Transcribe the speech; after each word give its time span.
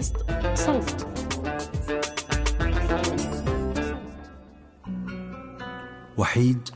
بودكاست 0.00 0.16
صوت. 0.54 1.06
وحيد 6.18 6.68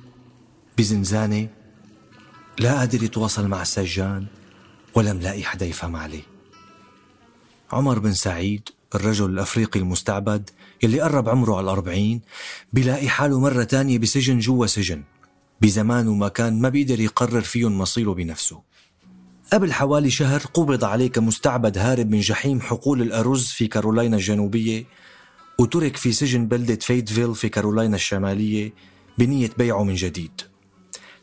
بزنزانة 0.78 1.48
لا 2.58 2.78
قادر 2.78 3.02
يتواصل 3.02 3.48
مع 3.48 3.62
السجان 3.62 4.26
ولا 4.94 5.12
ملاقي 5.12 5.42
حدا 5.42 5.66
يفهم 5.66 5.96
عليه. 5.96 6.22
عمر 7.72 7.98
بن 7.98 8.12
سعيد 8.12 8.68
الرجل 8.94 9.30
الأفريقي 9.30 9.80
المستعبد 9.80 10.50
يلي 10.82 11.00
قرب 11.00 11.28
عمره 11.28 11.56
على 11.56 11.64
الأربعين 11.64 12.20
بيلاقي 12.72 13.08
حاله 13.08 13.40
مرة 13.40 13.64
تانية 13.64 13.98
بسجن 13.98 14.38
جوا 14.38 14.66
سجن 14.66 15.02
بزمان 15.60 16.08
ومكان 16.08 16.60
ما 16.60 16.68
بيقدر 16.68 17.00
يقرر 17.00 17.40
فيهم 17.40 17.78
مصيره 17.78 18.12
بنفسه. 18.12 18.73
قبل 19.54 19.72
حوالي 19.72 20.10
شهر 20.10 20.40
قبض 20.40 20.84
عليه 20.84 21.10
كمستعبد 21.10 21.78
هارب 21.78 22.10
من 22.10 22.20
جحيم 22.20 22.60
حقول 22.60 23.02
الأرز 23.02 23.46
في 23.46 23.66
كارولاينا 23.66 24.16
الجنوبية 24.16 24.84
وترك 25.58 25.96
في 25.96 26.12
سجن 26.12 26.46
بلدة 26.46 26.74
فيتفيل 26.74 27.34
في 27.34 27.48
كارولاينا 27.48 27.96
الشمالية 27.96 28.72
بنية 29.18 29.50
بيعه 29.58 29.84
من 29.84 29.94
جديد. 29.94 30.40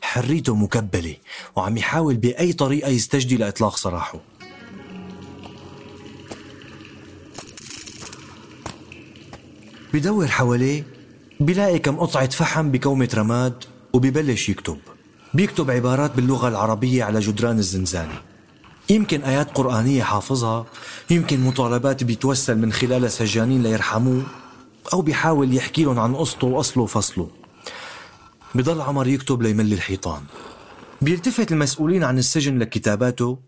حريته 0.00 0.54
مكبلة 0.54 1.16
وعم 1.56 1.76
يحاول 1.76 2.16
بأي 2.16 2.52
طريقة 2.52 2.88
يستجدي 2.88 3.36
لإطلاق 3.36 3.76
سراحه. 3.76 4.20
بدور 9.94 10.26
حواليه 10.26 10.86
بلاقي 11.40 11.78
كم 11.78 11.96
قطعة 11.96 12.30
فحم 12.30 12.70
بكومة 12.70 13.08
رماد 13.14 13.64
وببلش 13.92 14.48
يكتب. 14.48 14.78
بيكتب 15.34 15.70
عبارات 15.70 16.16
باللغة 16.16 16.48
العربية 16.48 17.04
على 17.04 17.20
جدران 17.20 17.58
الزنزانة 17.58 18.20
يمكن 18.90 19.22
آيات 19.22 19.50
قرآنية 19.56 20.02
حافظها 20.02 20.66
يمكن 21.10 21.40
مطالبات 21.40 22.04
بيتوسل 22.04 22.58
من 22.58 22.72
خلالها 22.72 23.08
سجانين 23.08 23.62
ليرحموه 23.62 24.22
أو 24.92 25.02
بيحاول 25.02 25.54
يحكي 25.54 25.84
لهم 25.84 25.98
عن 25.98 26.14
قصته 26.14 26.46
وأصله 26.46 26.82
وفصله. 26.82 27.30
بضل 28.54 28.80
عمر 28.80 29.06
يكتب 29.06 29.42
ليمل 29.42 29.72
الحيطان. 29.72 30.22
بيلتفت 31.02 31.52
المسؤولين 31.52 32.04
عن 32.04 32.18
السجن 32.18 32.58
لكتاباته 32.58 33.38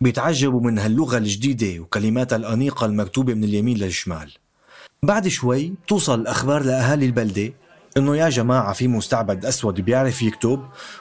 بيتعجبوا 0.00 0.60
من 0.60 0.78
هاللغة 0.78 1.18
الجديدة 1.18 1.80
وكلماتها 1.80 2.36
الأنيقة 2.36 2.86
المكتوبة 2.86 3.34
من 3.34 3.44
اليمين 3.44 3.76
للشمال. 3.76 4.32
بعد 5.02 5.28
شوي 5.28 5.74
توصل 5.88 6.20
الأخبار 6.20 6.62
لأهالي 6.62 7.06
البلدة 7.06 7.52
إنه 7.96 8.16
يا 8.16 8.28
جماعة 8.28 8.72
في 8.72 8.88
مستعبد 8.88 9.44
أسود 9.44 9.80
بيعرف 9.80 10.22
يكتب 10.22 10.60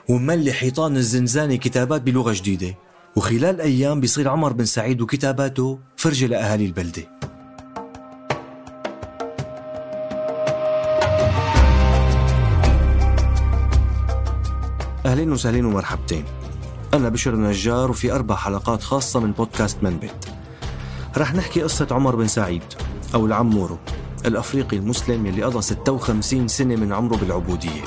وملي 0.09 0.53
حيطان 0.53 0.97
الزنزانة 0.97 1.55
كتابات 1.55 2.01
بلغة 2.01 2.33
جديدة. 2.33 2.75
وخلال 3.15 3.61
أيام 3.61 3.99
بيصير 3.99 4.29
عمر 4.29 4.53
بن 4.53 4.65
سعيد 4.65 5.01
وكتاباته 5.01 5.79
فرجة 5.97 6.25
لأهالي 6.25 6.65
البلدة. 6.65 7.01
أهلين 15.05 15.31
وسهلين 15.31 15.65
ومرحبتين. 15.65 16.25
أنا 16.93 17.09
بشر 17.09 17.33
النجار 17.33 17.91
وفي 17.91 18.11
أربع 18.11 18.35
حلقات 18.35 18.83
خاصة 18.83 19.19
من 19.19 19.31
بودكاست 19.31 19.83
منبت. 19.83 20.33
رح 21.17 21.33
نحكي 21.33 21.61
قصة 21.61 21.87
عمر 21.91 22.15
بن 22.15 22.27
سعيد 22.27 22.63
أو 23.15 23.25
العمورو 23.25 23.77
الأفريقي 24.25 24.77
المسلم 24.77 25.25
يلي 25.25 25.43
قضى 25.43 25.61
56 25.61 26.47
سنة 26.47 26.75
من 26.75 26.93
عمره 26.93 27.15
بالعبودية. 27.15 27.83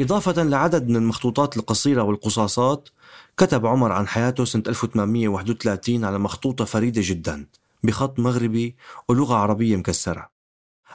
إضافة 0.00 0.42
لعدد 0.42 0.88
من 0.88 0.96
المخطوطات 0.96 1.56
القصيرة 1.56 2.02
والقصاصات 2.02 2.88
كتب 3.36 3.66
عمر 3.66 3.92
عن 3.92 4.08
حياته 4.08 4.44
سنة 4.44 4.62
1831 4.68 6.04
على 6.04 6.18
مخطوطة 6.18 6.64
فريدة 6.64 7.02
جدا 7.04 7.46
بخط 7.82 8.18
مغربي 8.18 8.76
ولغة 9.08 9.34
عربية 9.34 9.76
مكسرة. 9.76 10.30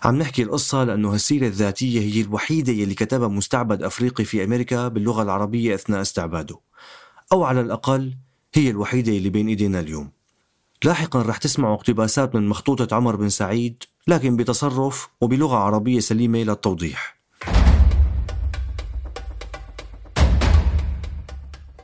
عم 0.04 0.16
نحكي 0.16 0.44
القصة 0.44 0.84
لأنه 0.84 1.14
هالسيرة 1.14 1.48
الذاتية 1.48 2.00
هي 2.00 2.22
الوحيدة 2.22 2.74
يلي 2.74 2.94
كتبها 2.94 3.28
مستعبد 3.28 3.84
أفريقي 3.84 4.26
في 4.26 4.44
أمريكا 4.44 4.88
باللغة 4.88 5.22
العربية 5.22 5.76
أثناء 5.76 6.02
استعباده 6.02 6.60
أو 7.32 7.44
على 7.44 7.62
الأقل 7.62 8.16
هي 8.58 8.70
الوحيدة 8.70 9.12
اللي 9.12 9.30
بين 9.30 9.48
إيدينا 9.48 9.80
اليوم. 9.80 10.12
لاحقا 10.86 11.22
رح 11.22 11.38
تسمعوا 11.38 11.76
اقتباسات 11.76 12.36
من 12.36 12.48
مخطوطة 12.48 12.96
عمر 12.96 13.16
بن 13.16 13.30
سعيد 13.30 13.84
لكن 14.08 14.36
بتصرف 14.36 15.10
وبلغة 15.22 15.56
عربية 15.56 16.00
سليمة 16.00 16.40
للتوضيح 16.40 17.16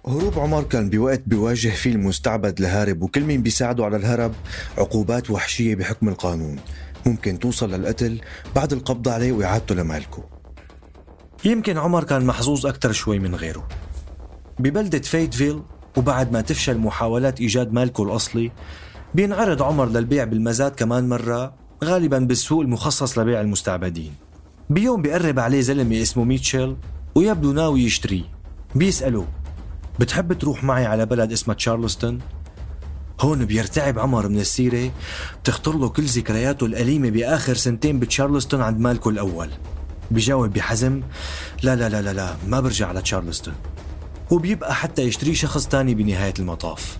هروب 0.08 0.40
عمر 0.40 0.64
كان 0.64 0.90
بوقت 0.90 1.24
بيواجه 1.26 1.70
فيه 1.70 1.92
المستعبد 1.92 2.60
الهارب 2.60 3.02
وكل 3.02 3.22
مين 3.22 3.42
بيساعده 3.42 3.86
على 3.86 3.98
الهرب 3.98 4.34
عقوبات 4.78 5.31
وحشية 5.31 5.76
بحكم 5.76 6.10
القانون. 6.10 6.60
ممكن 7.06 7.40
توصل 7.40 7.74
للقتل 7.74 8.22
بعد 8.56 8.74
القبض 8.74 9.10
عليه 9.10 9.31
وإعادته 9.31 9.76
لمالكه. 9.76 10.30
يمكن 11.46 11.78
عمر 11.78 12.04
كان 12.04 12.26
محظوظ 12.26 12.66
أكثر 12.66 12.92
شوي 12.92 13.20
من 13.20 13.36
غيره. 13.36 13.68
ببلدة 14.60 15.00
فيتفيل 15.00 15.62
وبعد 15.97 16.31
ما 16.31 16.41
تفشل 16.41 16.78
محاولات 16.78 17.41
إيجاد 17.41 17.74
مالكه 17.74 18.03
الأصلي 18.03 18.52
بينعرض 19.16 19.63
عمر 19.63 19.85
للبيع 19.90 20.24
بالمزاد 20.24 20.72
كمان 20.72 21.09
مرة 21.09 21.53
غالبا 21.84 22.19
بالسوق 22.19 22.62
المخصص 22.62 23.18
لبيع 23.18 23.41
المستعبدين. 23.41 24.13
بيوم 24.69 25.01
بيقرب 25.01 25.40
عليه 25.40 25.62
زلمة 25.62 26.01
اسمه 26.01 26.24
ميتشل 26.24 26.78
ويبدو 27.16 27.51
ناوي 27.51 27.81
يشتريه 27.81 28.24
بيسأله 28.75 29.28
بتحب 30.00 30.34
تروح 30.34 30.63
معي 30.63 30.85
على 30.85 31.06
بلد 31.06 31.31
اسمها 31.31 31.56
تشارلستون؟ 31.56 32.19
هون 33.22 33.46
بيرتعب 33.46 34.00
عمر 34.00 34.28
من 34.28 34.40
السيرة 34.40 34.91
بتخطر 35.44 35.78
له 35.78 35.90
كل 35.90 36.03
ذكرياته 36.03 36.66
الأليمة 36.66 37.09
بآخر 37.09 37.53
سنتين 37.53 38.00
بتشارلستون 38.00 38.62
عند 38.62 38.80
مالكه 38.80 39.10
الأول. 39.10 39.50
بيجاوب 40.12 40.54
بحزم 40.54 41.01
لا 41.63 41.75
لا 41.75 41.89
لا 41.89 42.01
لا 42.01 42.13
لا 42.13 42.36
ما 42.48 42.60
برجع 42.60 42.88
على 42.88 43.01
تشارلستون 43.01 43.54
وبيبقى 44.31 44.75
حتى 44.75 45.01
يشتري 45.01 45.36
شخص 45.36 45.68
تاني 45.68 45.95
بنهاية 45.95 46.33
المطاف. 46.39 46.98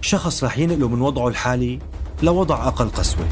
شخص 0.00 0.44
رح 0.44 0.58
ينقله 0.58 0.88
من 0.88 1.00
وضعه 1.00 1.28
الحالي 1.28 1.78
لوضع 2.22 2.68
أقل 2.68 2.88
قسوة. 2.88 3.28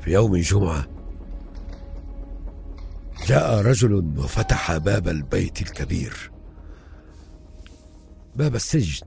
في 0.00 0.10
يوم 0.10 0.36
جمعة 0.36 0.86
جاء 3.26 3.60
رجل 3.60 3.94
وفتح 4.18 4.76
باب 4.76 5.08
البيت 5.08 5.62
الكبير. 5.62 6.30
باب 8.36 8.54
السجن. 8.54 9.06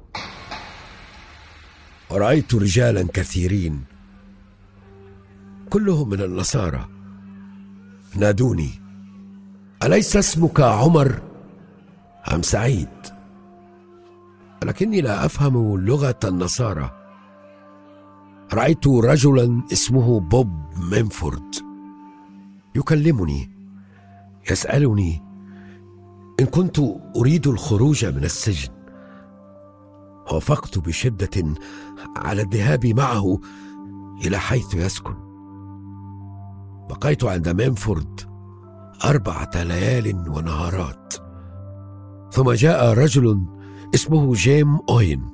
ورأيت 2.09 2.55
رجالا 2.55 3.07
كثيرين. 3.13 3.96
كلهم 5.69 6.09
من 6.09 6.21
النصارى. 6.21 6.87
نادوني 8.15 8.69
أليس 9.83 10.17
اسمك 10.17 10.61
عمر 10.61 11.21
أم 12.33 12.41
سعيد؟ 12.41 12.87
لكني 14.63 15.01
لا 15.01 15.25
أفهم 15.25 15.77
لغة 15.77 16.19
النصارى. 16.23 16.91
رأيت 18.53 18.87
رجلا 18.87 19.61
اسمه 19.73 20.19
بوب 20.19 20.61
مينفورد 20.91 21.55
يكلمني 22.75 23.49
يسألني 24.51 25.23
إن 26.39 26.45
كنت 26.45 26.79
أريد 27.15 27.47
الخروج 27.47 28.05
من 28.05 28.23
السجن. 28.23 28.73
وافقت 30.31 30.79
بشدة 30.79 31.55
على 32.15 32.41
الذهاب 32.41 32.85
معه 32.85 33.39
إلى 34.25 34.39
حيث 34.39 34.73
يسكن. 34.73 35.26
بقيت 36.89 37.23
عند 37.23 37.49
مينفورد 37.49 38.21
أربعة 39.05 39.51
ليال 39.55 40.29
ونهارات. 40.29 41.13
ثم 42.31 42.51
جاء 42.51 42.93
رجل 42.93 43.45
اسمه 43.95 44.33
جيم 44.33 44.79
أوين 44.89 45.29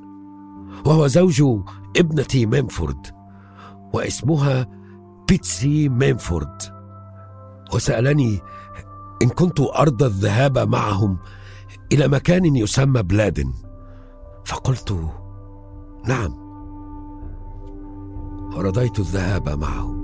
وهو 0.86 1.08
زوج 1.08 1.44
ابنة 1.98 2.28
مينفورد 2.36 3.08
واسمها 3.94 4.68
بيتسي 5.30 5.90
مينفورد. 5.90 6.58
وسألني 7.74 8.40
إن 9.22 9.30
كنت 9.30 9.60
أرضى 9.60 10.06
الذهاب 10.06 10.58
معهم 10.58 11.18
إلى 11.92 12.08
مكان 12.08 12.56
يسمى 12.56 13.04
بلادن. 13.04 13.54
فقلت 14.46 15.12
نعم. 16.08 16.34
ورضيت 18.56 19.00
الذهاب 19.00 19.50
معهم. 19.50 20.03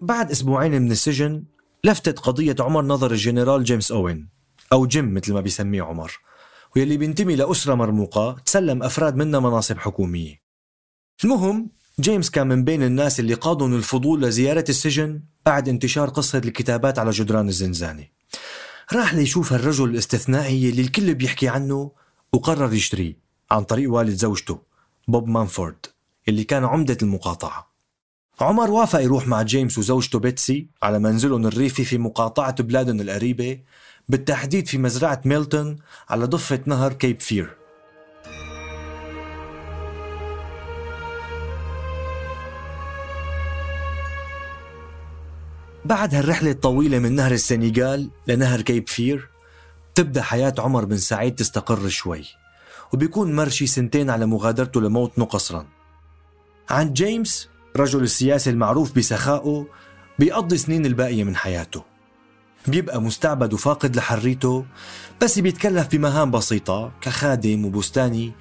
بعد 0.00 0.30
أسبوعين 0.30 0.82
من 0.82 0.90
السجن 0.90 1.44
لفتت 1.84 2.18
قضية 2.18 2.56
عمر 2.60 2.84
نظر 2.84 3.10
الجنرال 3.10 3.64
جيمس 3.64 3.92
أوين 3.92 4.28
أو 4.72 4.86
جيم 4.86 5.14
مثل 5.14 5.32
ما 5.32 5.40
بيسميه 5.40 5.82
عمر 5.82 6.18
واللي 6.76 6.96
بينتمي 6.96 7.36
لأسرة 7.36 7.74
مرموقة 7.74 8.36
تسلم 8.44 8.82
أفراد 8.82 9.16
منها 9.16 9.40
مناصب 9.40 9.78
حكومية. 9.78 10.42
المهم 11.24 11.70
جيمس 12.00 12.30
كان 12.30 12.46
من 12.46 12.64
بين 12.64 12.82
الناس 12.82 13.20
اللي 13.20 13.34
قادهم 13.34 13.68
الفضول 13.68 14.22
لزيارة 14.22 14.64
السجن 14.68 15.22
بعد 15.46 15.68
انتشار 15.68 16.08
قصة 16.08 16.38
الكتابات 16.38 16.98
على 16.98 17.10
جدران 17.10 17.48
الزنزانة 17.48 18.04
راح 18.92 19.14
ليشوف 19.14 19.52
هالرجل 19.52 19.90
الاستثنائي 19.90 20.70
اللي 20.70 20.82
الكل 20.82 21.14
بيحكي 21.14 21.48
عنه 21.48 21.92
وقرر 22.32 22.72
يشتريه 22.72 23.16
عن 23.50 23.64
طريق 23.64 23.92
والد 23.92 24.14
زوجته 24.14 24.62
بوب 25.08 25.28
مامفورد 25.28 25.86
اللي 26.28 26.44
كان 26.44 26.64
عمدة 26.64 26.98
المقاطعة. 27.02 27.67
عمر 28.40 28.70
وافق 28.70 29.00
يروح 29.00 29.28
مع 29.28 29.42
جيمس 29.42 29.78
وزوجته 29.78 30.18
بيتسي 30.18 30.66
على 30.82 30.98
منزلهم 30.98 31.46
الريفي 31.46 31.84
في 31.84 31.98
مقاطعة 31.98 32.62
بلادن 32.62 33.00
القريبة 33.00 33.58
بالتحديد 34.08 34.66
في 34.66 34.78
مزرعة 34.78 35.20
ميلتون 35.24 35.76
على 36.08 36.24
ضفة 36.24 36.60
نهر 36.66 36.92
كيب 36.92 37.20
فير. 37.20 37.56
بعد 45.84 46.14
هالرحلة 46.14 46.50
الطويلة 46.50 46.98
من 46.98 47.14
نهر 47.14 47.32
السنغال 47.32 48.10
لنهر 48.26 48.60
كيب 48.60 48.88
فير 48.88 49.28
تبدأ 49.94 50.22
حياة 50.22 50.54
عمر 50.58 50.84
بن 50.84 50.96
سعيد 50.96 51.34
تستقر 51.34 51.88
شوي 51.88 52.24
وبيكون 52.92 53.36
مرشي 53.36 53.66
سنتين 53.66 54.10
على 54.10 54.26
مغادرته 54.26 54.80
لموطنه 54.80 55.24
قصرا 55.24 55.66
عند 56.70 56.92
جيمس 56.92 57.48
رجل 57.76 58.02
السياسي 58.02 58.50
المعروف 58.50 58.98
بسخائه 58.98 59.66
بيقضي 60.18 60.56
سنين 60.56 60.86
الباقية 60.86 61.24
من 61.24 61.36
حياته. 61.36 61.82
بيبقى 62.66 63.02
مستعبد 63.02 63.52
وفاقد 63.52 63.96
لحريته 63.96 64.64
بس 65.22 65.38
بيتكلف 65.38 65.88
بمهام 65.92 66.30
بسيطة 66.30 66.92
كخادم 67.00 67.64
وبستاني 67.64 68.32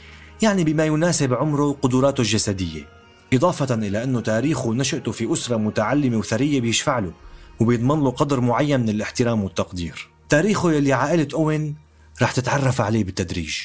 يعني 0.41 0.63
بما 0.63 0.85
يناسب 0.85 1.33
عمره 1.33 1.63
وقدراته 1.63 2.21
الجسدية 2.21 2.87
إضافة 3.33 3.75
إلى 3.75 4.03
أنه 4.03 4.19
تاريخه 4.21 4.67
ونشأته 4.67 5.11
في 5.11 5.33
أسرة 5.33 5.57
متعلمة 5.57 6.17
وثرية 6.17 6.61
بيشفع 6.61 6.99
له 6.99 7.13
وبيضمن 7.59 8.03
له 8.03 8.11
قدر 8.11 8.39
معين 8.41 8.79
من 8.79 8.89
الاحترام 8.89 9.43
والتقدير. 9.43 10.09
تاريخه 10.29 10.71
يلي 10.71 10.93
عائلة 10.93 11.27
أوين 11.33 11.75
رح 12.21 12.31
تتعرف 12.31 12.81
عليه 12.81 13.03
بالتدريج. 13.03 13.57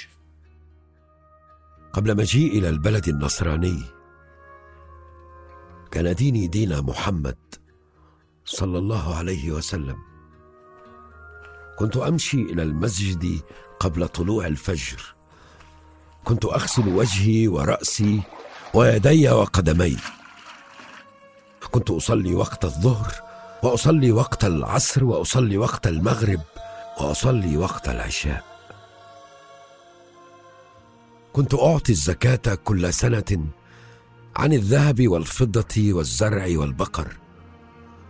قبل 1.92 2.16
مجيء 2.16 2.58
إلى 2.58 2.68
البلد 2.68 3.08
النصراني 3.08 3.82
كان 5.92 6.14
ديني 6.14 6.46
دين 6.46 6.80
محمد 6.80 7.36
صلى 8.44 8.78
الله 8.78 9.16
عليه 9.16 9.52
وسلم. 9.52 9.96
كنت 11.78 11.96
أمشي 11.96 12.42
إلى 12.42 12.62
المسجد 12.62 13.40
قبل 13.80 14.08
طلوع 14.08 14.46
الفجر. 14.46 15.14
كنت 16.24 16.44
أغسل 16.44 16.88
وجهي 16.88 17.48
ورأسي 17.48 18.22
ويدي 18.74 19.30
وقدمي. 19.30 19.96
كنت 21.70 21.90
أصلي 21.90 22.34
وقت 22.34 22.64
الظهر 22.64 23.12
وأصلي 23.62 24.12
وقت 24.12 24.44
العصر 24.44 25.04
وأصلي 25.04 25.58
وقت 25.58 25.86
المغرب 25.86 26.40
وأصلي 27.00 27.56
وقت 27.56 27.88
العشاء. 27.88 28.44
كنت 31.32 31.54
أعطي 31.54 31.92
الزكاة 31.92 32.54
كل 32.54 32.94
سنة 32.94 33.46
عن 34.36 34.52
الذهب 34.52 35.08
والفضة 35.08 35.92
والزرع 35.92 36.46
والبقر 36.58 37.16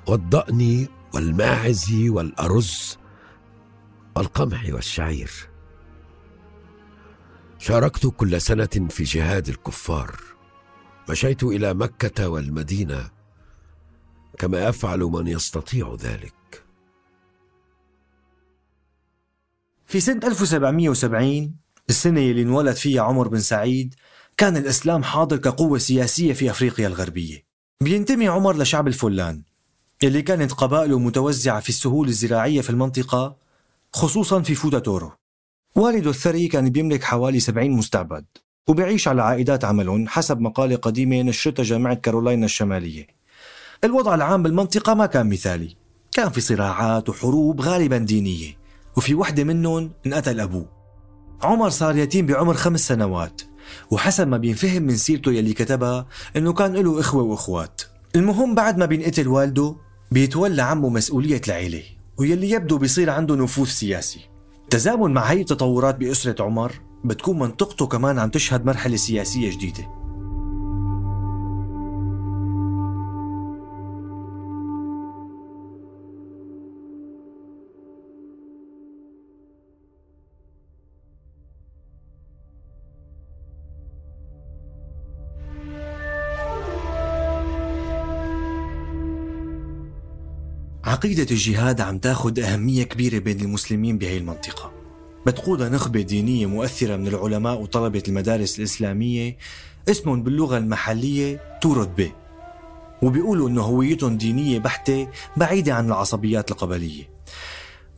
والضأن 0.09 0.89
والماعز 1.15 1.93
والأرز 1.93 2.99
والقمح 4.17 4.67
والشعير. 4.69 5.31
شاركت 7.59 8.07
كل 8.07 8.41
سنة 8.41 8.89
في 8.91 9.05
جهاد 9.05 9.49
الكفار 9.49 10.21
مشيت 11.11 11.43
إلى 11.43 11.75
مكة 11.75 12.29
والمدينة 12.29 13.11
كما 14.39 14.65
يفعل 14.65 15.01
من 15.01 15.27
يستطيع 15.27 15.97
ذلك. 16.01 16.65
في 19.87 20.01
سنة 20.01 20.21
1770 20.27 21.57
السنة 21.89 22.21
اللي 22.21 22.43
انولد 22.43 22.75
فيها 22.77 23.03
عمر 23.03 23.29
بن 23.29 23.41
سعيد 23.41 23.95
كان 24.43 24.56
الإسلام 24.56 25.03
حاضر 25.03 25.37
كقوة 25.37 25.79
سياسية 25.79 26.33
في 26.33 26.50
أفريقيا 26.50 26.87
الغربية. 26.87 27.44
بينتمي 27.83 28.29
عمر 28.29 28.56
لشعب 28.56 28.89
الفلان 28.89 29.43
اللي 30.03 30.23
كانت 30.23 30.53
قبائله 30.53 30.99
متوزعة 30.99 31.61
في 31.61 31.69
السهول 31.69 32.08
الزراعية 32.08 32.61
في 32.61 32.70
المنطقة 32.70 33.37
خصوصا 33.93 34.43
في 34.43 34.55
فوتا 34.55 34.79
تورو. 34.79 35.13
والده 35.77 36.11
الثري 36.11 36.49
كان 36.49 36.70
بيملك 36.70 37.05
حوالي 37.05 37.41
70 37.41 37.70
مستعبد 37.70 38.25
وبيعيش 38.69 39.08
على 39.08 39.22
عائدات 39.22 39.65
عملهم 39.65 40.08
حسب 40.08 40.41
مقالة 40.41 40.77
قديمة 40.77 41.22
نشرتها 41.22 41.63
جامعة 41.63 41.94
كارولاينا 41.94 42.46
الشمالية. 42.46 43.06
الوضع 43.84 44.15
العام 44.15 44.43
بالمنطقة 44.43 44.94
ما 44.94 45.06
كان 45.06 45.29
مثالي 45.29 45.77
كان 46.13 46.31
في 46.31 46.41
صراعات 46.41 47.08
وحروب 47.08 47.61
غالبا 47.61 47.99
دينية 47.99 48.58
وفي 48.96 49.15
وحدة 49.15 49.44
منهم 49.44 49.93
انقتل 50.06 50.41
أبوه. 50.41 50.69
عمر 51.43 51.70
صار 51.70 51.96
يتيم 51.96 52.27
بعمر 52.27 52.55
خمس 52.55 52.89
سنوات. 52.89 53.52
وحسب 53.91 54.29
ما 54.29 54.37
بينفهم 54.37 54.83
من 54.83 54.97
سيرته 54.97 55.33
يلي 55.33 55.53
كتبها 55.53 56.07
إنه 56.37 56.53
كان 56.53 56.73
له 56.73 57.01
إخوة 57.01 57.23
وأخوات. 57.23 57.83
المهم 58.17 58.55
بعد 58.55 58.79
ما 58.79 58.87
بينقتل 58.87 59.29
والده 59.29 59.77
بيتولى 60.11 60.63
عمه 60.63 60.89
مسؤولية 60.89 61.41
العيلة 61.49 61.83
ويلي 62.19 62.51
يبدو 62.51 62.79
بيصير 62.79 63.11
عنده 63.11 63.37
نفوذ 63.37 63.67
سياسي. 63.67 64.21
تزامن 64.71 65.15
مع 65.15 65.23
هي 65.23 65.41
التطورات 65.41 65.97
بأسرة 65.97 66.45
عمر 66.45 66.73
بتكون 67.05 67.39
منطقته 67.39 67.87
كمان 67.87 68.19
عم 68.19 68.31
تشهد 68.31 68.65
مرحلة 68.67 68.97
سياسية 68.97 69.51
جديدة. 69.51 70.02
عقيدة 91.03 91.27
الجهاد 91.31 91.81
عم 91.81 91.99
تاخد 91.99 92.39
أهمية 92.39 92.82
كبيرة 92.82 93.19
بين 93.19 93.41
المسلمين 93.41 93.99
بهي 93.99 94.17
المنطقة. 94.19 94.73
بتقودها 95.27 95.69
نخبة 95.69 96.01
دينية 96.01 96.47
مؤثرة 96.47 96.97
من 96.97 97.06
العلماء 97.06 97.61
وطلبة 97.61 98.03
المدارس 98.09 98.59
الإسلامية 98.59 99.37
اسمهم 99.89 100.23
باللغة 100.23 100.59
المحلية 100.59 101.59
تورتبي 101.61 102.13
وبيقولوا 103.03 103.49
إنه 103.49 103.63
هويتهم 103.63 104.17
دينية 104.17 104.59
بحتة 104.59 105.09
بعيدة 105.37 105.75
عن 105.75 105.87
العصبيات 105.87 106.51
القبلية. 106.51 107.09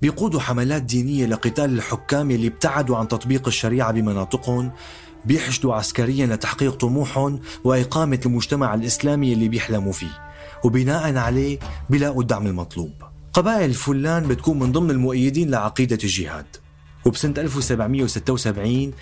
بيقودوا 0.02 0.40
حملات 0.40 0.82
دينية 0.82 1.26
لقتال 1.26 1.75
الحكام 1.75 2.30
اللي 2.30 2.46
ابتعدوا 2.46 2.96
عن 2.96 3.08
تطبيق 3.08 3.46
الشريعة 3.46 3.92
بمناطقهم 3.92 4.73
بيحشدوا 5.25 5.75
عسكريا 5.75 6.26
لتحقيق 6.26 6.75
طموحهم 6.75 7.40
وإقامة 7.64 8.20
المجتمع 8.26 8.75
الإسلامي 8.75 9.32
اللي 9.32 9.49
بيحلموا 9.49 9.92
فيه. 9.92 10.23
وبناء 10.64 11.16
عليه 11.16 11.59
بيلاقوا 11.90 12.23
الدعم 12.23 12.47
المطلوب. 12.47 12.92
قبائل 13.33 13.71
الفلان 13.71 14.28
بتكون 14.28 14.59
من 14.59 14.73
ضمن 14.73 14.90
المؤيدين 14.90 15.50
لعقيدة 15.50 15.99
الجهاد. 16.04 16.47
وبسنة 17.04 17.35
1776 17.38 18.92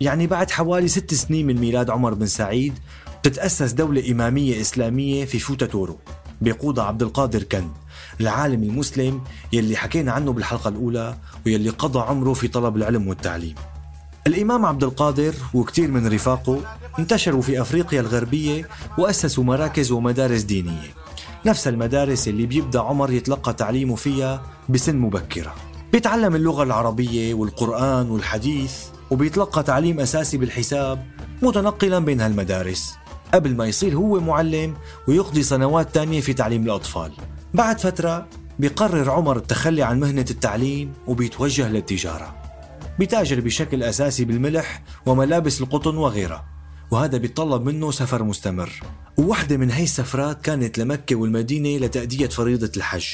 يعني 0.00 0.26
بعد 0.26 0.50
حوالي 0.50 0.88
ست 0.88 1.14
سنين 1.14 1.46
من 1.46 1.56
ميلاد 1.56 1.90
عمر 1.90 2.14
بن 2.14 2.26
سعيد 2.26 2.74
تتأسس 3.22 3.72
دولة 3.72 4.10
إمامية 4.10 4.60
إسلامية 4.60 5.24
في 5.24 5.38
فوتا 5.38 5.66
تورو 5.66 5.98
بيقودها 6.40 6.84
عبد 6.84 7.02
القادر 7.02 7.42
كن 7.42 7.68
العالم 8.20 8.62
المسلم 8.62 9.20
يلي 9.52 9.76
حكينا 9.76 10.12
عنه 10.12 10.32
بالحلقة 10.32 10.68
الأولى 10.68 11.16
ويلي 11.46 11.70
قضى 11.70 11.98
عمره 11.98 12.32
في 12.32 12.48
طلب 12.48 12.76
العلم 12.76 13.08
والتعليم. 13.08 13.54
الإمام 14.26 14.66
عبد 14.66 14.84
القادر 14.84 15.34
وكثير 15.54 15.90
من 15.90 16.06
رفاقه 16.06 16.60
انتشروا 16.98 17.42
في 17.42 17.60
أفريقيا 17.60 18.00
الغربية 18.00 18.68
وأسسوا 18.98 19.44
مراكز 19.44 19.92
ومدارس 19.92 20.42
دينية. 20.42 21.01
نفس 21.46 21.68
المدارس 21.68 22.28
اللي 22.28 22.46
بيبدأ 22.46 22.80
عمر 22.80 23.10
يتلقى 23.10 23.54
تعليمه 23.54 23.94
فيها 23.94 24.42
بسن 24.68 24.96
مبكرة. 24.96 25.54
بيتعلم 25.92 26.36
اللغة 26.36 26.62
العربية 26.62 27.34
والقرآن 27.34 28.10
والحديث 28.10 28.74
وبيتلقى 29.10 29.62
تعليم 29.62 30.00
أساسي 30.00 30.36
بالحساب 30.36 31.06
متنقلا 31.42 31.98
بين 31.98 32.20
هالمدارس. 32.20 32.94
قبل 33.34 33.56
ما 33.56 33.66
يصير 33.66 33.96
هو 33.96 34.20
معلم 34.20 34.74
ويقضي 35.08 35.42
سنوات 35.42 35.94
تانية 35.94 36.20
في 36.20 36.32
تعليم 36.32 36.64
الأطفال. 36.64 37.12
بعد 37.54 37.80
فترة 37.80 38.26
بيقرر 38.58 39.10
عمر 39.10 39.36
التخلي 39.36 39.82
عن 39.82 40.00
مهنة 40.00 40.26
التعليم 40.30 40.92
وبيتوجه 41.06 41.68
للتجارة. 41.68 42.34
بيتاجر 42.98 43.40
بشكل 43.40 43.82
أساسي 43.82 44.24
بالملح 44.24 44.82
وملابس 45.06 45.60
القطن 45.60 45.96
وغيرها. 45.96 46.51
وهذا 46.92 47.18
بيتطلب 47.18 47.62
منه 47.62 47.90
سفر 47.90 48.22
مستمر. 48.22 48.70
وواحدة 49.16 49.56
من 49.56 49.70
هي 49.70 49.82
السفرات 49.82 50.42
كانت 50.42 50.78
لمكة 50.78 51.16
والمدينة 51.16 51.86
لتأدية 51.86 52.26
فريضة 52.26 52.70
الحج. 52.76 53.06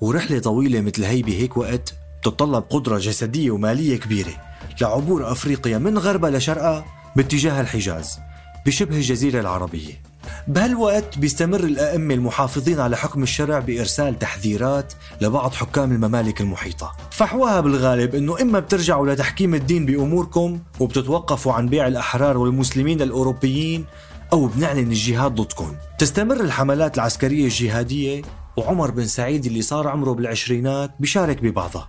ورحلة 0.00 0.38
طويلة 0.38 0.80
مثل 0.80 1.04
هي 1.04 1.22
بهيك 1.22 1.56
وقت 1.56 1.94
تتطلب 2.22 2.64
قدرة 2.70 2.98
جسدية 2.98 3.50
ومالية 3.50 3.96
كبيرة 3.96 4.42
لعبور 4.80 5.32
أفريقيا 5.32 5.78
من 5.78 5.98
غربها 5.98 6.30
لشرقها 6.30 6.84
باتجاه 7.16 7.60
الحجاز 7.60 8.18
بشبه 8.66 8.96
الجزيرة 8.96 9.40
العربية. 9.40 10.02
بهالوقت 10.48 11.18
بيستمر 11.18 11.60
الأئمة 11.60 12.14
المحافظين 12.14 12.80
على 12.80 12.96
حكم 12.96 13.22
الشرع 13.22 13.58
بإرسال 13.58 14.18
تحذيرات 14.18 14.92
لبعض 15.20 15.52
حكام 15.52 15.92
الممالك 15.92 16.40
المحيطة. 16.40 16.96
فحواها 17.10 17.60
بالغالب 17.60 18.14
أنه 18.14 18.40
إما 18.42 18.60
بترجعوا 18.60 19.06
لتحكيم 19.06 19.54
الدين 19.54 19.86
بأموركم 19.86 20.58
وبتتوقفوا 20.80 21.52
عن 21.52 21.68
بيع 21.68 21.86
الأحرار 21.86 22.38
والمسلمين 22.38 23.02
الأوروبيين 23.02 23.84
أو 24.32 24.46
بنعلن 24.46 24.78
الجهاد 24.78 25.34
ضدكم. 25.34 25.74
تستمر 25.98 26.40
الحملات 26.40 26.94
العسكرية 26.94 27.44
الجهادية 27.44 28.22
وعمر 28.56 28.90
بن 28.90 29.06
سعيد 29.06 29.46
اللي 29.46 29.62
صار 29.62 29.88
عمره 29.88 30.12
بالعشرينات 30.12 30.90
بيشارك 31.00 31.42
ببعضها. 31.42 31.88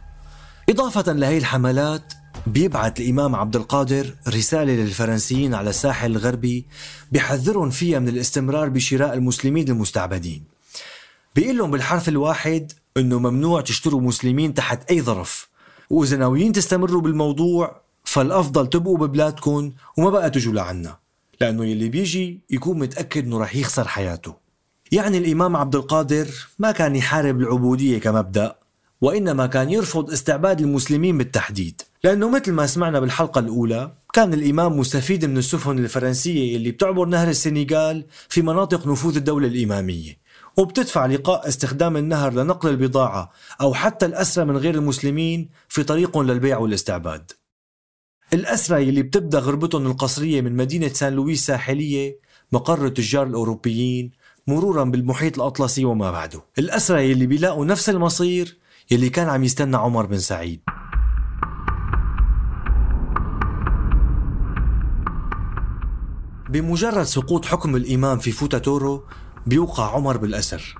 إضافة 0.70 1.14
لهي 1.14 1.38
الحملات 1.38 2.14
بيبعث 2.48 3.00
الإمام 3.00 3.36
عبد 3.36 3.56
القادر 3.56 4.16
رسالة 4.28 4.74
للفرنسيين 4.74 5.54
على 5.54 5.70
الساحل 5.70 6.12
الغربي 6.12 6.66
بيحذرهم 7.12 7.70
فيها 7.70 8.00
من 8.00 8.08
الاستمرار 8.08 8.70
بشراء 8.70 9.14
المسلمين 9.14 9.68
المستعبدين. 9.70 10.44
بيقول 11.36 11.58
لهم 11.58 11.72
بالحرف 11.72 12.10
الواحد 12.10 12.72
إنه 12.98 13.20
ممنوع 13.20 13.62
تشتروا 13.62 14.02
مسلمين 14.02 14.54
تحت 14.54 14.92
أي 14.92 15.02
ظرف. 15.02 15.48
وإذا 15.90 16.18
ناويين 16.18 16.52
تستمروا 16.52 17.02
بالموضوع 17.02 17.82
فالأفضل 18.04 18.68
تبقوا 18.68 18.98
ببلادكم 18.98 19.72
وما 19.98 20.10
بقى 20.10 20.30
تجوا 20.30 20.54
لعنا. 20.54 20.98
لأنه 21.42 21.66
يلي 21.66 21.90
بيجي 21.90 22.40
يكون 22.50 22.80
متأكد 22.80 23.26
إنه 23.26 23.40
رح 23.40 23.56
يخسر 23.56 23.88
حياته. 23.88 24.36
يعني 24.92 25.18
الإمام 25.18 25.56
عبد 25.56 25.76
القادر 25.76 26.28
ما 26.60 26.72
كان 26.72 26.96
يحارب 26.96 27.40
العبودية 27.40 28.00
كمبدأ 28.00 28.56
وإنما 29.02 29.48
كان 29.48 29.70
يرفض 29.70 30.12
استعباد 30.12 30.62
المسلمين 30.62 31.18
بالتحديد. 31.18 31.82
لأنه 32.06 32.30
مثل 32.30 32.52
ما 32.52 32.66
سمعنا 32.66 33.00
بالحلقة 33.00 33.40
الأولى 33.40 33.92
كان 34.14 34.34
الإمام 34.34 34.80
مستفيد 34.80 35.26
من 35.26 35.38
السفن 35.38 35.80
الفرنسية 35.80 36.58
اللي 36.58 36.72
بتعبر 36.72 37.06
نهر 37.06 37.30
السنغال 37.30 38.06
في 38.30 38.42
مناطق 38.42 38.88
نفوذ 38.88 39.16
الدولة 39.16 39.48
الإمامية 39.48 40.18
وبتدفع 40.58 41.06
لقاء 41.06 41.48
استخدام 41.48 41.98
النهر 41.98 42.34
لنقل 42.34 42.70
البضاعة 42.70 43.32
أو 43.62 43.74
حتى 43.74 44.06
الأسرى 44.06 44.46
من 44.46 44.58
غير 44.58 44.76
المسلمين 44.76 45.50
في 45.70 45.84
طريقهم 45.84 46.28
للبيع 46.28 46.58
والاستعباد. 46.58 47.32
الأسرى 48.34 48.90
اللي 48.90 49.02
بتبدأ 49.02 49.40
غربتهم 49.40 49.88
القصرية 49.88 50.42
من 50.42 50.56
مدينة 50.56 50.88
سان 50.88 51.14
لويس 51.14 51.40
الساحلية 51.40 52.20
مقر 52.52 52.86
التجار 52.86 53.28
الأوروبيين 53.28 54.12
مرورا 54.48 54.84
بالمحيط 54.84 55.36
الأطلسي 55.40 55.86
وما 55.86 56.12
بعده. 56.12 56.42
الأسرى 56.60 57.12
اللي 57.12 57.26
بيلاقوا 57.26 57.66
نفس 57.66 57.90
المصير 57.90 58.58
يلي 58.92 59.10
كان 59.10 59.30
عم 59.30 59.44
يستنى 59.44 59.78
عمر 59.78 60.06
بن 60.06 60.20
سعيد. 60.20 60.62
بمجرد 66.56 67.04
سقوط 67.04 67.46
حكم 67.46 67.76
الإمام 67.76 68.20
في 68.20 68.32
فوتا 68.32 68.58
تورو 68.58 69.04
بيوقع 69.46 69.96
عمر 69.96 70.18
بالأسر. 70.18 70.76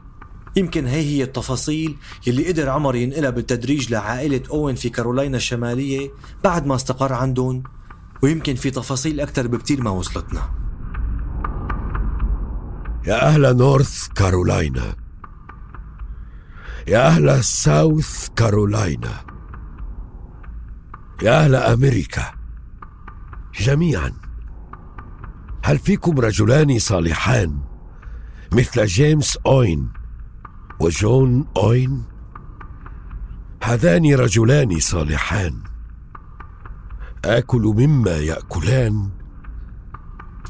يمكن 0.56 0.86
هي 0.86 1.02
هي 1.02 1.24
التفاصيل 1.24 1.98
يلي 2.28 2.48
قدر 2.48 2.70
عمر 2.70 2.96
ينقلها 2.96 3.30
بالتدريج 3.30 3.92
لعائلة 3.92 4.42
أوين 4.52 4.76
في 4.76 4.90
كارولاينا 4.90 5.38
الشمالية 5.38 6.12
بعد 6.44 6.66
ما 6.66 6.76
استقر 6.76 7.14
عندهم 7.14 7.64
ويمكن 8.24 8.56
في 8.56 8.72
تفاصيل 8.72 9.20
أكثر 9.20 9.48
بكتير 9.48 9.82
ما 9.82 9.90
وصلتنا. 9.90 10.42
يا 13.08 13.28
أهل 13.28 13.58
نورث 13.58 14.08
كارولاينا. 14.08 14.96
يا 16.88 17.08
أهل 17.08 17.44
ساوث 17.44 18.28
كارولاينا. 18.36 19.26
يا 21.24 21.44
أهل 21.46 21.56
أمريكا. 21.56 22.26
جميعا. 23.60 24.25
هل 25.66 25.78
فيكم 25.78 26.20
رجلان 26.20 26.80
صالحان 26.80 27.60
مثل 28.54 28.86
جيمس 28.86 29.38
أوين 29.38 29.90
وجون 30.80 31.46
أوين؟ 31.58 32.04
هذان 33.64 34.16
رجلان 34.16 34.80
صالحان. 34.80 35.64
آكل 37.26 37.62
مما 37.62 38.12
يأكلان 38.12 39.10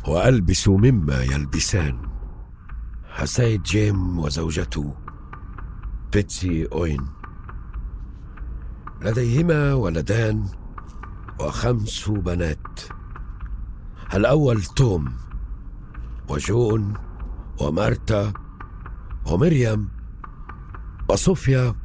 وألبس 0.07 0.67
مما 0.67 1.23
يلبسان. 1.23 1.97
السيد 3.21 3.63
جيم 3.63 4.19
وزوجته 4.19 4.95
بيتسي 6.13 6.67
أوين. 6.71 7.07
لديهما 9.01 9.73
ولدان 9.73 10.45
وخمس 11.39 12.09
بنات. 12.09 12.79
الأول 14.13 14.61
توم 14.61 15.13
وجون 16.29 16.93
ومارتا 17.61 18.33
ومريم 19.25 19.89
وصوفيا 21.09 21.75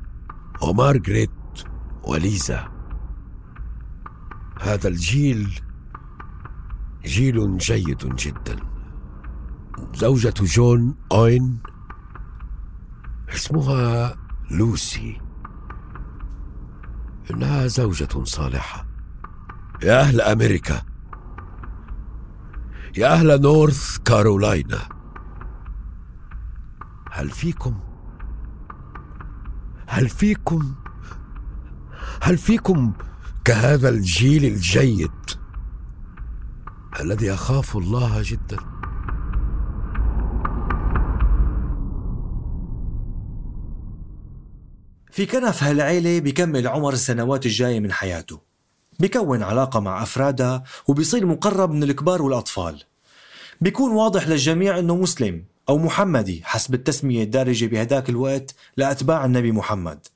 ومارغريت 0.62 1.30
وليزا. 2.04 2.68
هذا 4.60 4.88
الجيل 4.88 5.60
جيل 7.04 7.58
جيد 7.58 8.14
جدا. 8.16 8.56
زوجة 9.94 10.34
جون 10.40 10.94
أوين 11.12 11.58
اسمها 13.28 14.16
لوسي. 14.50 15.20
إنها 17.30 17.66
زوجة 17.66 18.24
صالحة. 18.24 18.86
يا 19.82 20.00
أهل 20.00 20.20
أمريكا 20.20 20.82
يا 22.96 23.12
أهل 23.12 23.40
نورث 23.40 23.98
كارولاينا. 23.98 24.88
هل 27.10 27.30
فيكم؟ 27.30 27.80
هل 29.86 30.08
فيكم؟ 30.08 30.74
هل 32.22 32.38
فيكم 32.38 32.92
كهذا 33.44 33.88
الجيل 33.88 34.44
الجيد 34.44 35.10
الذي 37.00 37.26
يخاف 37.26 37.76
الله 37.76 38.22
جدا؟ 38.24 38.56
في 45.10 45.26
كنف 45.26 45.62
هالعيلة 45.62 46.20
بيكمل 46.20 46.68
عمر 46.68 46.92
السنوات 46.92 47.46
الجاية 47.46 47.80
من 47.80 47.92
حياته. 47.92 48.49
بيكون 48.98 49.42
علاقة 49.42 49.80
مع 49.80 50.02
أفرادها 50.02 50.64
وبيصير 50.88 51.26
مقرب 51.26 51.70
من 51.70 51.82
الكبار 51.82 52.22
والأطفال. 52.22 52.82
بيكون 53.60 53.92
واضح 53.92 54.28
للجميع 54.28 54.78
أنه 54.78 54.96
مسلم 54.96 55.44
أو 55.68 55.78
محمدي 55.78 56.40
حسب 56.44 56.74
التسمية 56.74 57.22
الدارجة 57.22 57.66
بهداك 57.66 58.08
الوقت 58.08 58.54
لأتباع 58.76 59.24
النبي 59.24 59.52
محمد. 59.52 60.06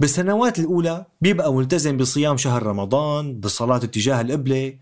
بالسنوات 0.00 0.58
الأولى 0.58 1.04
بيبقى 1.20 1.54
ملتزم 1.54 1.96
بصيام 1.96 2.36
شهر 2.36 2.62
رمضان 2.62 3.40
بالصلاة 3.40 3.76
اتجاه 3.76 4.20
القبلة. 4.20 4.76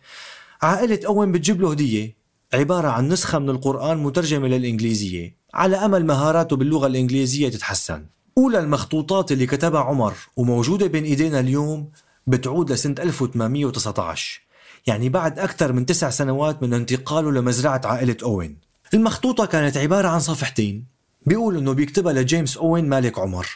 عائلة 0.62 1.00
أوين 1.07 1.33
بتجيب 1.33 1.61
له 1.61 1.71
هدية 1.71 2.17
عبارة 2.55 2.88
عن 2.88 3.09
نسخة 3.09 3.38
من 3.38 3.50
القرآن 3.50 3.99
مترجمة 3.99 4.49
للإنجليزية. 4.49 5.35
على 5.55 5.76
أمل 5.76 6.07
مهاراته 6.07 6.57
باللغة 6.57 6.87
الإنجليزية 6.87 7.49
تتحسن. 7.49 8.07
أولى 8.38 8.59
المخطوطات 8.59 9.33
اللي 9.33 9.47
كتبها 9.47 9.81
عمر 9.81 10.14
وموجودة 10.37 10.87
بين 10.87 11.05
إيدينا 11.05 11.40
اليوم 11.40 11.90
بتعود 12.31 12.73
لسنة 12.73 12.95
1819 12.99 14.41
يعني 14.87 15.09
بعد 15.09 15.39
أكثر 15.39 15.73
من 15.73 15.87
تسع 15.87 16.11
سنوات 16.11 16.63
من 16.63 16.75
انتقاله 16.75 17.33
لمزرعة 17.33 17.81
عائلة 17.85 18.17
أوين. 18.23 18.57
المخطوطة 18.95 19.47
كانت 19.47 19.77
عبارة 19.77 20.09
عن 20.09 20.21
صفحتين. 20.21 20.85
بيقول 21.27 21.57
إنه 21.57 21.73
بيكتبها 21.73 22.13
لجيمس 22.13 22.57
أوين 22.57 22.89
مالك 22.89 23.19
عمر. 23.19 23.47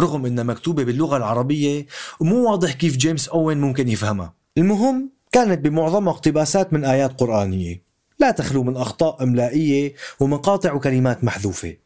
رغم 0.00 0.26
إنها 0.26 0.44
مكتوبة 0.44 0.84
باللغة 0.84 1.16
العربية 1.16 1.86
ومو 2.20 2.50
واضح 2.50 2.72
كيف 2.72 2.96
جيمس 2.96 3.28
أوين 3.28 3.60
ممكن 3.60 3.88
يفهمها. 3.88 4.34
المهم 4.58 5.10
كانت 5.32 5.58
بمعظمها 5.58 6.12
اقتباسات 6.12 6.72
من 6.72 6.84
آيات 6.84 7.20
قرآنية. 7.20 7.82
لا 8.18 8.30
تخلو 8.30 8.62
من 8.62 8.76
أخطاء 8.76 9.22
إملائية 9.22 9.94
ومقاطع 10.20 10.72
وكلمات 10.72 11.24
محذوفة. 11.24 11.76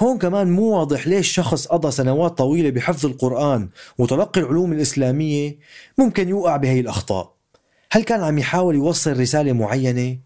هون 0.00 0.18
كمان 0.18 0.50
مو 0.50 0.62
واضح 0.62 1.06
ليش 1.06 1.32
شخص 1.32 1.66
قضى 1.66 1.90
سنوات 1.90 2.38
طويلة 2.38 2.70
بحفظ 2.70 3.06
القرآن 3.06 3.68
وتلقي 3.98 4.40
العلوم 4.40 4.72
الإسلامية 4.72 5.58
ممكن 5.98 6.28
يوقع 6.28 6.56
بهي 6.56 6.80
الأخطاء 6.80 7.36
هل 7.92 8.02
كان 8.02 8.20
عم 8.22 8.38
يحاول 8.38 8.74
يوصل 8.74 9.20
رسالة 9.20 9.52
معينة؟ 9.52 10.18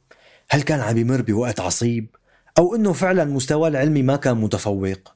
هل 0.51 0.63
كان 0.63 0.81
عم 0.81 0.99
يمر 0.99 1.23
بوقت 1.23 1.61
عصيب؟ 1.61 2.07
أو 2.59 2.75
أنه 2.75 2.93
فعلا 2.93 3.25
مستواه 3.25 3.69
العلمي 3.69 4.03
ما 4.03 4.17
كان 4.17 4.37
متفوق؟ 4.37 5.15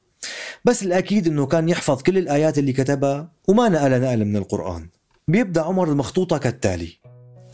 بس 0.65 0.83
الأكيد 0.83 1.27
أنه 1.27 1.45
كان 1.45 1.69
يحفظ 1.69 2.01
كل 2.01 2.17
الآيات 2.17 2.57
اللي 2.57 2.73
كتبها 2.73 3.31
وما 3.47 3.69
نقل 3.69 4.01
نقل 4.01 4.25
من 4.25 4.37
القرآن 4.37 4.89
بيبدأ 5.27 5.61
عمر 5.61 5.89
المخطوطة 5.89 6.37
كالتالي 6.37 6.97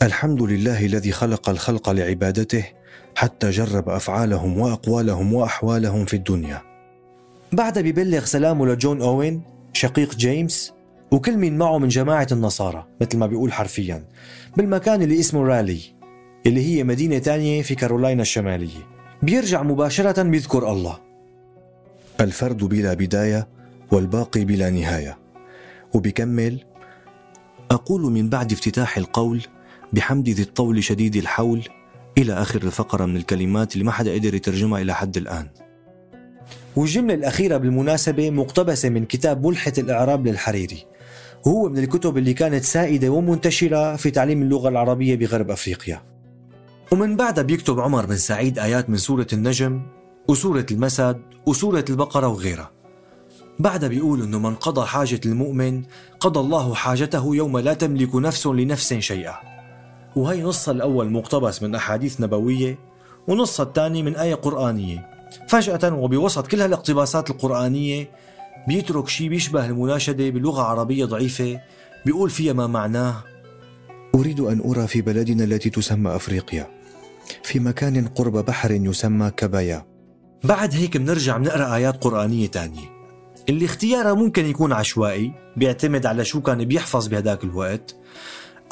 الحمد 0.02 0.42
لله 0.42 0.86
الذي 0.86 1.12
خلق 1.12 1.48
الخلق 1.48 1.90
لعبادته 1.90 2.64
حتى 3.16 3.50
جرب 3.50 3.88
أفعالهم 3.88 4.58
وأقوالهم 4.58 5.34
وأحوالهم 5.34 6.04
في 6.04 6.16
الدنيا. 6.16 6.62
بعدها 7.52 7.82
ببلغ 7.82 8.24
سلامه 8.24 8.66
لجون 8.66 9.02
أوين 9.02 9.42
شقيق 9.72 10.14
جيمس 10.14 10.72
وكل 11.10 11.36
مين 11.36 11.58
معه 11.58 11.78
من 11.78 11.88
جماعة 11.88 12.26
النصارى 12.32 12.86
مثل 13.00 13.18
ما 13.18 13.26
بيقول 13.26 13.52
حرفيا 13.52 14.04
بالمكان 14.56 15.02
اللي 15.02 15.20
اسمه 15.20 15.46
رالي 15.46 15.80
اللي 16.46 16.66
هي 16.66 16.84
مدينة 16.84 17.18
تانية 17.18 17.62
في 17.62 17.74
كارولاينا 17.74 18.22
الشمالية. 18.22 18.86
بيرجع 19.22 19.62
مباشرة 19.62 20.22
بيذكر 20.22 20.72
الله. 20.72 20.98
الفرد 22.20 22.64
بلا 22.64 22.94
بداية 22.94 23.48
والباقي 23.92 24.44
بلا 24.44 24.70
نهاية. 24.70 25.18
وبكمل 25.94 26.64
أقول 27.70 28.12
من 28.12 28.28
بعد 28.28 28.52
افتتاح 28.52 28.98
القول 28.98 29.42
بحمد 29.92 30.28
ذي 30.28 30.42
الطول 30.42 30.84
شديد 30.84 31.16
الحول 31.16 31.68
إلى 32.18 32.32
آخر 32.32 32.62
الفقرة 32.62 33.04
من 33.06 33.16
الكلمات 33.16 33.72
اللي 33.72 33.84
ما 33.84 33.92
حدا 33.92 34.14
قدر 34.14 34.34
يترجمها 34.34 34.80
إلى 34.80 34.94
حد 34.94 35.16
الآن. 35.16 35.48
والجملة 36.76 37.14
الأخيرة 37.14 37.56
بالمناسبة 37.56 38.30
مقتبسة 38.30 38.88
من 38.88 39.04
كتاب 39.04 39.46
ملحة 39.46 39.72
الإعراب 39.78 40.26
للحريري. 40.26 40.86
وهو 41.46 41.68
من 41.68 41.78
الكتب 41.78 42.18
اللي 42.18 42.34
كانت 42.34 42.64
سائدة 42.64 43.08
ومنتشرة 43.08 43.96
في 43.96 44.10
تعليم 44.10 44.42
اللغة 44.42 44.68
العربية 44.68 45.16
بغرب 45.16 45.50
أفريقيا. 45.50 46.02
ومن 46.92 47.16
بعدها 47.16 47.44
بيكتب 47.44 47.80
عمر 47.80 48.06
بن 48.06 48.16
سعيد 48.16 48.58
آيات 48.58 48.90
من 48.90 48.96
سورة 48.96 49.26
النجم 49.32 49.82
وسورة 50.28 50.66
المسد 50.70 51.22
وسورة 51.46 51.84
البقرة 51.90 52.28
وغيرها. 52.28 52.70
بعدها 53.58 53.88
بيقول 53.88 54.22
إنه 54.22 54.38
من 54.38 54.54
قضى 54.54 54.86
حاجة 54.86 55.20
المؤمن 55.26 55.82
قضى 56.20 56.40
الله 56.40 56.74
حاجته 56.74 57.36
يوم 57.36 57.58
لا 57.58 57.74
تملك 57.74 58.14
نفس 58.14 58.46
لنفس 58.46 58.94
شيئا. 58.94 59.51
وهي 60.16 60.42
نصها 60.42 60.72
الأول 60.72 61.10
مقتبس 61.10 61.62
من 61.62 61.74
أحاديث 61.74 62.20
نبوية 62.20 62.78
ونصها 63.28 63.66
الثاني 63.66 64.02
من 64.02 64.16
آية 64.16 64.34
قرآنية. 64.34 65.10
فجأة 65.48 65.94
وبوسط 65.94 66.46
كل 66.46 66.60
هالاقتباسات 66.60 67.30
القرآنية 67.30 68.10
بيترك 68.68 69.08
شيء 69.08 69.28
بيشبه 69.28 69.66
المناشدة 69.66 70.30
بلغة 70.30 70.62
عربية 70.62 71.04
ضعيفة 71.04 71.60
بيقول 72.06 72.30
فيها 72.30 72.52
ما 72.52 72.66
معناه. 72.66 73.14
أريد 74.14 74.40
أن 74.40 74.60
أرى 74.60 74.86
في 74.86 75.02
بلدنا 75.02 75.44
التي 75.44 75.70
تسمى 75.70 76.16
أفريقيا 76.16 76.70
في 77.42 77.58
مكان 77.58 78.08
قرب 78.08 78.44
بحر 78.44 78.70
يسمى 78.70 79.30
كبايا 79.30 79.86
بعد 80.44 80.74
هيك 80.74 80.96
بنرجع 80.96 81.36
بنقرأ 81.36 81.74
آيات 81.74 82.04
قرآنية 82.04 82.46
تانية. 82.46 82.92
اللي 83.48 83.64
اختيارها 83.64 84.14
ممكن 84.14 84.46
يكون 84.46 84.72
عشوائي 84.72 85.32
بيعتمد 85.56 86.06
على 86.06 86.24
شو 86.24 86.40
كان 86.40 86.64
بيحفظ 86.64 87.08
بهداك 87.08 87.44
الوقت. 87.44 87.96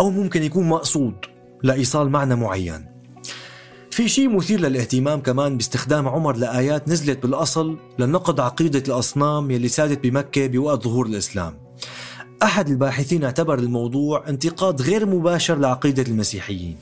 أو 0.00 0.10
ممكن 0.10 0.42
يكون 0.42 0.68
مقصود 0.68 1.14
لإيصال 1.62 2.10
معنى 2.10 2.36
معين. 2.36 2.86
في 3.90 4.08
شيء 4.08 4.36
مثير 4.36 4.60
للاهتمام 4.60 5.20
كمان 5.20 5.56
باستخدام 5.56 6.08
عمر 6.08 6.36
لآيات 6.36 6.88
نزلت 6.88 7.22
بالأصل 7.22 7.78
لنقد 7.98 8.40
عقيدة 8.40 8.82
الأصنام 8.88 9.50
يلي 9.50 9.68
سادت 9.68 10.02
بمكة 10.02 10.46
بوقت 10.46 10.84
ظهور 10.84 11.06
الإسلام. 11.06 11.58
أحد 12.42 12.68
الباحثين 12.68 13.24
اعتبر 13.24 13.58
الموضوع 13.58 14.28
انتقاد 14.28 14.82
غير 14.82 15.06
مباشر 15.06 15.58
لعقيدة 15.58 16.02
المسيحيين. 16.02 16.76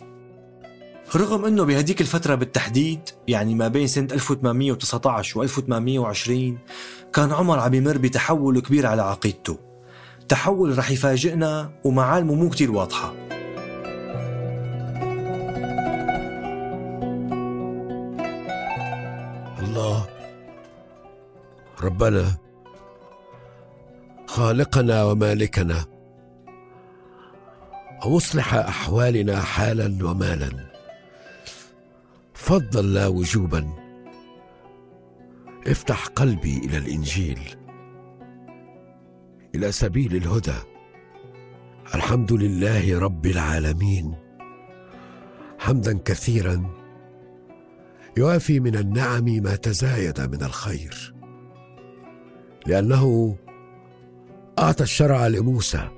رغم 1.16 1.44
أنه 1.44 1.64
بهديك 1.64 2.00
الفترة 2.00 2.34
بالتحديد 2.34 3.00
يعني 3.28 3.54
ما 3.54 3.68
بين 3.68 3.86
سنة 3.86 4.08
1819 4.12 5.38
و 5.38 5.42
1820 5.42 6.58
كان 7.12 7.32
عمر 7.32 7.58
عم 7.58 7.74
يمر 7.74 7.98
بتحول 7.98 8.60
كبير 8.60 8.86
على 8.86 9.02
عقيدته. 9.02 9.67
تحول 10.28 10.78
رح 10.78 10.90
يفاجئنا 10.90 11.70
ومعالمه 11.84 12.34
مو 12.34 12.48
كتير 12.50 12.72
واضحة. 12.72 13.14
الله 19.58 20.06
ربنا 21.82 22.36
خالقنا 24.26 25.04
ومالكنا 25.04 25.84
ومصلح 28.06 28.54
أحوالنا 28.54 29.40
حالا 29.40 30.06
ومالا. 30.06 30.50
فضل 32.34 32.94
لا 32.94 33.06
وجوبا. 33.06 33.68
افتح 35.66 36.06
قلبي 36.06 36.58
إلى 36.58 36.78
الإنجيل. 36.78 37.67
إلى 39.54 39.72
سبيل 39.72 40.16
الهدى. 40.16 40.58
الحمد 41.94 42.32
لله 42.32 42.98
رب 42.98 43.26
العالمين. 43.26 44.14
حمدا 45.58 45.98
كثيرا 46.04 46.70
يوافي 48.16 48.60
من 48.60 48.76
النعم 48.76 49.24
ما 49.24 49.56
تزايد 49.56 50.20
من 50.20 50.42
الخير. 50.42 51.14
لأنه 52.66 53.36
أعطى 54.58 54.82
الشرع 54.82 55.26
لموسى. 55.26 55.88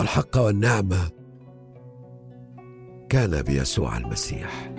الحق 0.00 0.36
والنعمة 0.38 1.10
كان 3.08 3.42
بيسوع 3.42 3.96
المسيح. 3.96 4.70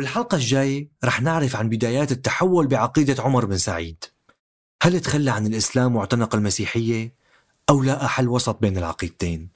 بالحلقة 0.00 0.36
الجاية 0.36 0.88
رح 1.04 1.22
نعرف 1.22 1.56
عن 1.56 1.68
بدايات 1.68 2.12
التحول 2.12 2.66
بعقيدة 2.66 3.22
عمر 3.22 3.44
بن 3.44 3.56
سعيد. 3.56 4.04
هل 4.82 5.00
تخلى 5.00 5.30
عن 5.30 5.46
الإسلام 5.46 5.96
واعتنق 5.96 6.34
المسيحية 6.34 7.14
أو 7.70 7.82
لاقى 7.82 8.08
حل 8.08 8.28
وسط 8.28 8.60
بين 8.60 8.78
العقيدتين؟ 8.78 9.48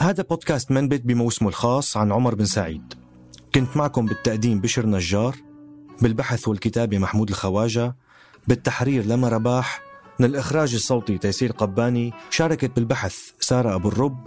هذا 0.00 0.22
بودكاست 0.22 0.70
منبت 0.70 1.00
بموسمه 1.00 1.48
الخاص 1.48 1.96
عن 1.96 2.12
عمر 2.12 2.34
بن 2.34 2.44
سعيد. 2.44 2.94
كنت 3.54 3.76
معكم 3.76 4.06
بالتقديم 4.06 4.60
بشر 4.60 4.86
نجار 4.86 5.36
بالبحث 6.02 6.48
والكتابة 6.48 6.98
محمود 6.98 7.28
الخواجة 7.28 7.96
بالتحرير 8.48 9.04
لما 9.06 9.28
رباح 9.28 9.89
من 10.20 10.26
الإخراج 10.26 10.74
الصوتي 10.74 11.18
تيسير 11.18 11.52
قباني 11.52 12.12
شاركت 12.30 12.70
بالبحث 12.76 13.30
سارة 13.40 13.74
أبو 13.74 13.88
الرب 13.88 14.26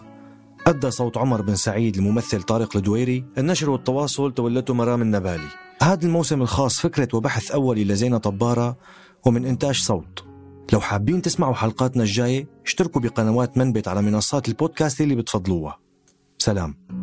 أدى 0.67 0.91
صوت 0.91 1.17
عمر 1.17 1.41
بن 1.41 1.56
سعيد 1.56 1.97
الممثل 1.97 2.43
طارق 2.43 2.77
الدويري 2.77 3.25
النشر 3.38 3.69
والتواصل 3.69 4.34
تولته 4.34 4.73
مرام 4.73 5.01
النبالي. 5.01 5.47
هذا 5.82 6.06
الموسم 6.06 6.41
الخاص 6.41 6.79
فكرة 6.79 7.08
وبحث 7.13 7.51
أولي 7.51 7.84
لزينة 7.84 8.17
طبارة 8.17 8.77
ومن 9.25 9.45
إنتاج 9.45 9.75
صوت. 9.75 10.25
لو 10.73 10.79
حابين 10.79 11.21
تسمعوا 11.21 11.53
حلقاتنا 11.53 12.03
الجاية 12.03 12.47
اشتركوا 12.65 13.01
بقنوات 13.01 13.58
منبت 13.58 13.88
على 13.88 14.01
منصات 14.01 14.47
البودكاست 14.49 15.01
اللي 15.01 15.15
بتفضلوها. 15.15 15.79
سلام. 16.38 17.02